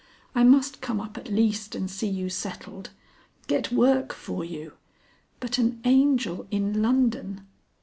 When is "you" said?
2.07-2.27, 4.43-4.73